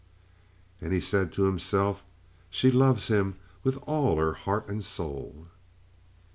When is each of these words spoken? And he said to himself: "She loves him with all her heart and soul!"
And 0.81 0.91
he 0.93 0.99
said 0.99 1.31
to 1.33 1.43
himself: 1.43 2.03
"She 2.49 2.71
loves 2.71 3.07
him 3.09 3.35
with 3.63 3.77
all 3.85 4.17
her 4.17 4.33
heart 4.33 4.67
and 4.67 4.83
soul!" 4.83 5.49